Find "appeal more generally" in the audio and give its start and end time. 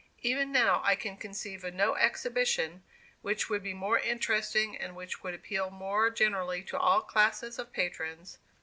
5.35-6.63